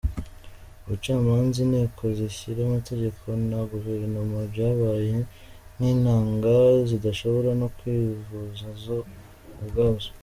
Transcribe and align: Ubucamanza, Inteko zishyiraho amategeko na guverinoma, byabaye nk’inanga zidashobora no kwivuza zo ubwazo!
Ubucamanza, 0.83 1.57
Inteko 1.65 2.01
zishyiraho 2.17 2.67
amategeko 2.69 3.23
na 3.49 3.59
guverinoma, 3.71 4.37
byabaye 4.51 5.13
nk’inanga 5.75 6.55
zidashobora 6.89 7.49
no 7.61 7.67
kwivuza 7.77 8.67
zo 8.83 8.97
ubwazo! 9.61 10.09